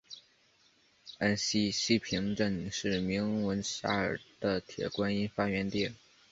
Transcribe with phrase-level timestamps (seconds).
[1.19, 5.91] 安溪西坪镇是名闻遐迩的铁观音发源地。